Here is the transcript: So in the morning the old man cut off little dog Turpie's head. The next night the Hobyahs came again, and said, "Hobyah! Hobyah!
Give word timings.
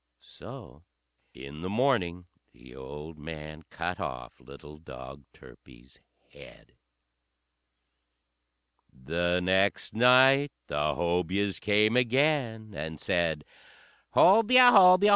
So 0.23 0.81
in 1.35 1.61
the 1.61 1.69
morning 1.69 2.25
the 2.53 2.75
old 2.75 3.19
man 3.19 3.61
cut 3.69 3.99
off 3.99 4.33
little 4.41 4.77
dog 4.79 5.23
Turpie's 5.31 5.99
head. 6.33 6.73
The 9.05 9.39
next 9.43 9.93
night 9.93 10.51
the 10.67 10.95
Hobyahs 10.95 11.59
came 11.61 11.95
again, 11.95 12.73
and 12.75 12.99
said, 12.99 13.45
"Hobyah! 14.15 14.71
Hobyah! 14.71 15.09